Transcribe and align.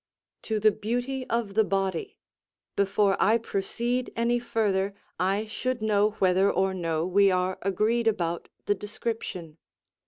to 0.41 0.59
the 0.59 0.71
beauty 0.71 1.27
of 1.29 1.53
the 1.53 1.63
body, 1.63 2.17
before 2.75 3.15
I 3.19 3.37
proceed 3.37 4.11
any 4.15 4.39
further 4.39 4.95
I 5.19 5.45
should 5.45 5.79
know 5.83 6.13
whether 6.17 6.51
or 6.51 6.73
no 6.73 7.05
we 7.05 7.29
are 7.29 7.59
agreed 7.61 8.07
about 8.07 8.49
the 8.65 8.73
description. 8.73 9.57